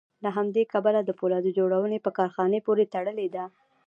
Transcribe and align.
له 0.23 0.29
همدې 0.37 0.63
کبله 0.73 0.99
د 1.03 1.09
پولاد 1.19 1.45
جوړونې 1.57 1.97
په 2.05 2.11
کارخانې 2.17 2.59
پورې 2.65 2.89
تړلې 2.93 3.27
ده 3.35 3.45